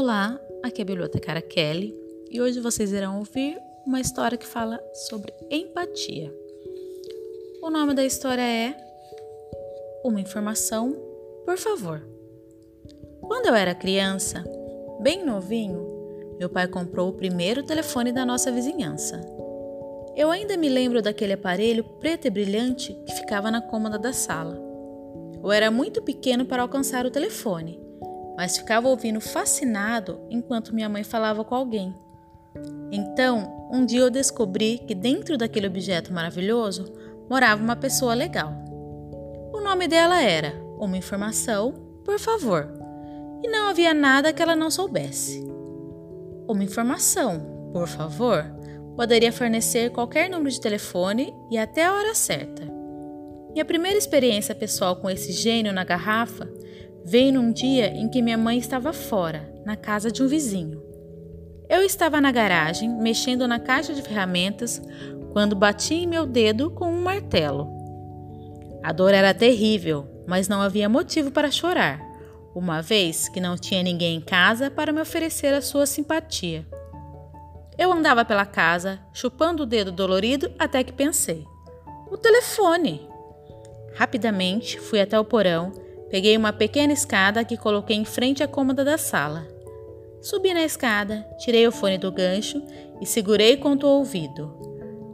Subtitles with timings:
[0.00, 1.92] Olá, aqui é a bibliotecária Kelly
[2.30, 6.32] e hoje vocês irão ouvir uma história que fala sobre empatia.
[7.60, 8.76] O nome da história é
[10.04, 10.92] Uma Informação,
[11.44, 12.00] por favor.
[13.22, 14.44] Quando eu era criança,
[15.00, 15.84] bem novinho,
[16.38, 19.20] meu pai comprou o primeiro telefone da nossa vizinhança.
[20.14, 24.62] Eu ainda me lembro daquele aparelho preto e brilhante que ficava na cômoda da sala.
[25.42, 27.87] Eu era muito pequeno para alcançar o telefone
[28.38, 31.92] mas ficava ouvindo fascinado enquanto minha mãe falava com alguém.
[32.92, 36.84] Então, um dia eu descobri que dentro daquele objeto maravilhoso
[37.28, 38.54] morava uma pessoa legal.
[39.52, 41.72] O nome dela era Uma Informação,
[42.04, 42.72] por favor,
[43.42, 45.44] e não havia nada que ela não soubesse.
[46.48, 48.44] Uma informação, por favor,
[48.94, 52.62] poderia fornecer qualquer número de telefone e até a hora certa.
[53.50, 56.48] Minha primeira experiência pessoal com esse gênio na garrafa
[57.10, 60.82] Veio num dia em que minha mãe estava fora, na casa de um vizinho.
[61.66, 64.82] Eu estava na garagem, mexendo na caixa de ferramentas,
[65.32, 67.66] quando bati em meu dedo com um martelo.
[68.82, 71.98] A dor era terrível, mas não havia motivo para chorar,
[72.54, 76.66] uma vez que não tinha ninguém em casa para me oferecer a sua simpatia.
[77.78, 81.46] Eu andava pela casa, chupando o dedo dolorido até que pensei:
[82.10, 83.08] o telefone!
[83.94, 88.84] Rapidamente fui até o porão Peguei uma pequena escada que coloquei em frente à cômoda
[88.84, 89.46] da sala.
[90.20, 92.62] Subi na escada, tirei o fone do gancho
[93.00, 94.56] e segurei contra o ouvido.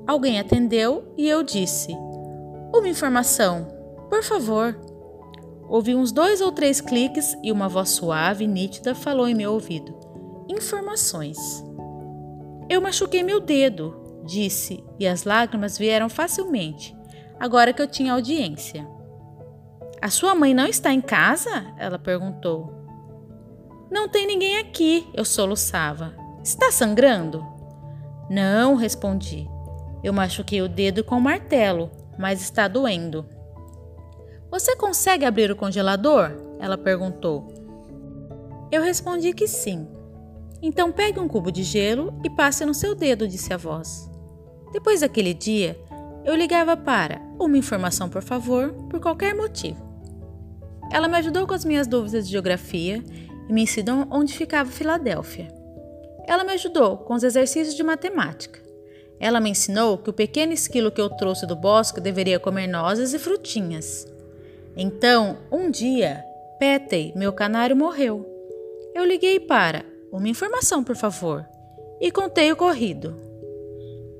[0.07, 1.93] Alguém atendeu e eu disse:
[2.73, 3.69] Uma informação,
[4.09, 4.79] por favor.
[5.69, 9.53] Ouvi uns dois ou três cliques e uma voz suave e nítida falou em meu
[9.53, 9.95] ouvido:
[10.49, 11.39] Informações.
[12.69, 16.97] Eu machuquei meu dedo, disse, e as lágrimas vieram facilmente,
[17.39, 18.89] agora que eu tinha audiência.
[20.05, 21.65] A sua mãe não está em casa?
[21.79, 22.71] Ela perguntou.
[23.91, 26.15] Não tem ninguém aqui, eu soluçava.
[26.45, 27.43] Está sangrando?
[28.29, 29.49] Não, respondi.
[30.03, 33.25] Eu machuquei o dedo com o martelo, mas está doendo.
[34.51, 36.33] Você consegue abrir o congelador?
[36.61, 37.49] Ela perguntou.
[38.71, 39.89] Eu respondi que sim.
[40.61, 44.11] Então pegue um cubo de gelo e passe no seu dedo, disse a voz.
[44.71, 45.83] Depois daquele dia,
[46.27, 49.84] eu ligava para uma informação, por favor, por qualquer motivo.
[50.91, 53.03] Ela me ajudou com as minhas dúvidas de geografia
[53.49, 55.49] e me ensinou onde ficava Filadélfia.
[56.27, 58.61] Ela me ajudou com os exercícios de matemática.
[59.21, 63.13] Ela me ensinou que o pequeno esquilo que eu trouxe do bosque deveria comer nozes
[63.13, 64.07] e frutinhas.
[64.77, 66.25] Então, um dia,
[66.59, 68.29] Petey, meu canário, morreu.
[68.95, 71.47] Eu liguei para uma informação, por favor,
[72.01, 73.15] e contei o corrido.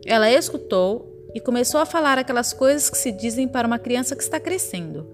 [0.07, 4.23] Ela escutou e começou a falar aquelas coisas que se dizem para uma criança que
[4.23, 5.14] está crescendo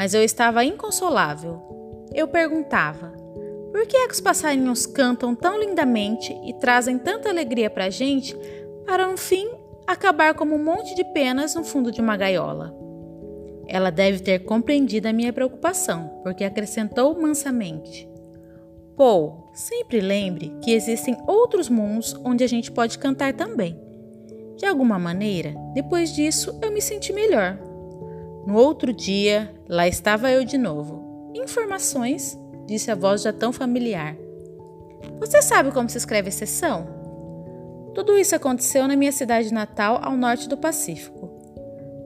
[0.00, 1.60] mas eu estava inconsolável.
[2.14, 3.12] Eu perguntava:
[3.70, 7.90] por que é que os passarinhos cantam tão lindamente e trazem tanta alegria para a
[7.90, 8.34] gente,
[8.86, 9.46] para no fim
[9.86, 12.74] acabar como um monte de penas no fundo de uma gaiola?
[13.68, 18.08] Ela deve ter compreendido a minha preocupação, porque acrescentou mansamente:
[18.96, 23.78] Paul, sempre lembre que existem outros mundos onde a gente pode cantar também.
[24.56, 27.68] De alguma maneira, depois disso, eu me senti melhor.
[28.46, 31.32] No outro dia, lá estava eu de novo.
[31.34, 34.16] Informações, disse a voz já tão familiar.
[35.18, 36.86] Você sabe como se escreve exceção?
[37.94, 41.28] Tudo isso aconteceu na minha cidade natal, ao norte do Pacífico.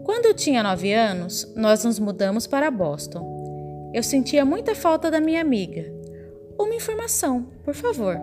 [0.05, 3.93] Quando eu tinha nove anos, nós nos mudamos para Boston.
[3.95, 5.91] Eu sentia muita falta da minha amiga.
[6.59, 8.19] Uma informação, por favor.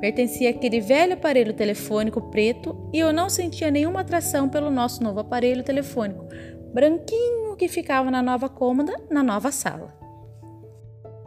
[0.00, 5.20] Pertencia àquele velho aparelho telefônico preto e eu não sentia nenhuma atração pelo nosso novo
[5.20, 6.26] aparelho telefônico,
[6.72, 9.94] branquinho que ficava na nova cômoda, na nova sala.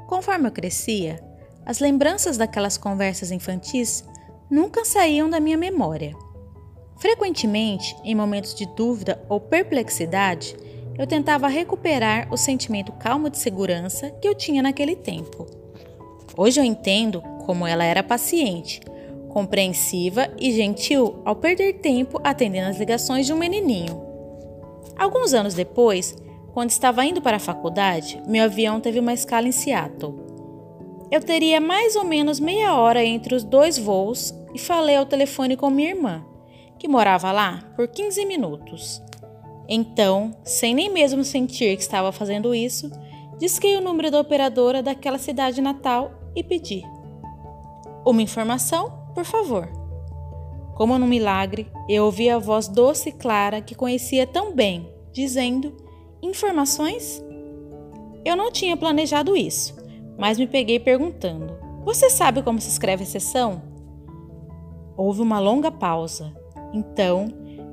[0.08, 1.20] Conforme eu crescia,
[1.66, 4.04] as lembranças daquelas conversas infantis
[4.50, 6.16] nunca saíam da minha memória.
[6.98, 10.56] Frequentemente, em momentos de dúvida ou perplexidade,
[10.98, 15.46] eu tentava recuperar o sentimento calmo de segurança que eu tinha naquele tempo.
[16.38, 18.82] Hoje eu entendo como ela era paciente,
[19.30, 24.05] compreensiva e gentil ao perder tempo atendendo as ligações de um menininho.
[24.98, 26.16] Alguns anos depois,
[26.54, 30.16] quando estava indo para a faculdade, meu avião teve uma escala em Seattle.
[31.12, 35.58] Eu teria mais ou menos meia hora entre os dois voos e falei ao telefone
[35.58, 36.26] com minha irmã,
[36.80, 39.02] que morava lá, por 15 minutos.
[39.68, 42.90] Então, sem nem mesmo sentir que estava fazendo isso,
[43.38, 46.84] disquei o número da operadora daquela cidade natal e pedi:
[48.06, 49.85] Uma informação, por favor.
[50.76, 55.74] Como num milagre, eu ouvi a voz doce e clara que conhecia tão bem, dizendo:
[56.22, 57.24] Informações?
[58.26, 59.74] Eu não tinha planejado isso,
[60.18, 63.62] mas me peguei perguntando: Você sabe como se escreve exceção?
[64.98, 66.36] Houve uma longa pausa.
[66.74, 67.28] Então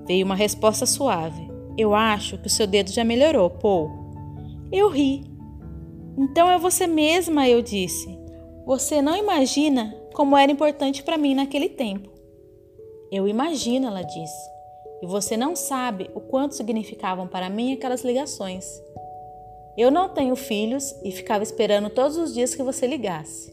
[0.07, 1.51] veio uma resposta suave.
[1.77, 3.91] Eu acho que o seu dedo já melhorou, Paul.
[4.71, 5.25] Eu ri.
[6.17, 8.17] Então é você mesma, eu disse.
[8.65, 12.12] Você não imagina como era importante para mim naquele tempo.
[13.13, 14.51] Eu imagino, ela disse.
[15.03, 18.65] E você não sabe o quanto significavam para mim aquelas ligações.
[19.77, 23.53] Eu não tenho filhos e ficava esperando todos os dias que você ligasse.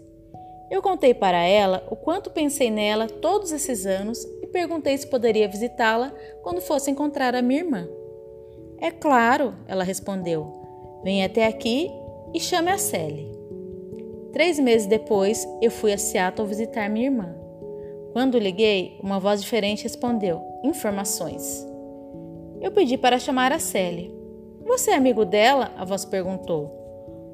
[0.72, 5.50] Eu contei para ela o quanto pensei nela todos esses anos e perguntei se poderia
[5.50, 7.86] visitá-la quando fosse encontrar a minha irmã.
[8.80, 11.02] É claro, ela respondeu.
[11.04, 11.92] Venha até aqui
[12.34, 13.30] e chame a Sally.
[14.32, 17.49] Três meses depois, eu fui a Seattle visitar minha irmã.
[18.14, 21.66] Quando liguei, uma voz diferente respondeu: Informações.
[22.62, 24.14] Eu pedi para chamar a Sally.
[24.66, 25.72] Você é amigo dela?
[25.78, 26.70] A voz perguntou.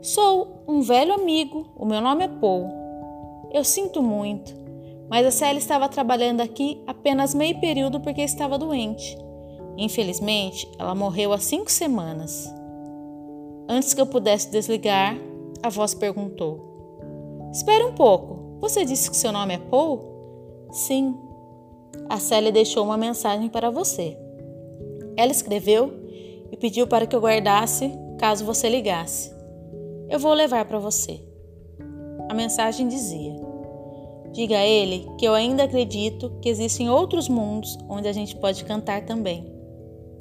[0.01, 1.66] Sou um velho amigo.
[1.75, 2.69] O meu nome é Paul.
[3.51, 4.54] Eu sinto muito,
[5.10, 9.18] mas a Célia estava trabalhando aqui apenas meio período porque estava doente.
[9.77, 12.54] Infelizmente, ela morreu há cinco semanas.
[13.68, 15.18] Antes que eu pudesse desligar,
[15.63, 20.14] a voz perguntou: Espere um pouco, você disse que seu nome é Paul?
[20.75, 21.16] Sim.
[22.10, 24.18] A Célia deixou uma mensagem para você.
[25.16, 25.94] Ela escreveu
[26.51, 27.89] e pediu para que eu guardasse
[28.19, 29.33] caso você ligasse.
[30.10, 31.22] Eu vou levar para você.
[32.27, 33.33] A mensagem dizia:
[34.33, 38.66] Diga a ele que eu ainda acredito que existem outros mundos onde a gente pode
[38.66, 39.50] cantar também.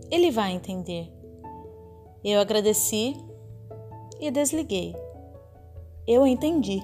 [0.09, 1.13] Ele vai entender.
[2.23, 3.17] Eu agradeci
[4.21, 4.95] e desliguei.
[6.07, 6.81] Eu entendi.